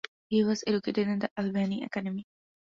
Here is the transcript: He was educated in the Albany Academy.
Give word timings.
He 0.29 0.43
was 0.43 0.63
educated 0.65 1.07
in 1.09 1.19
the 1.19 1.29
Albany 1.37 1.83
Academy. 1.83 2.25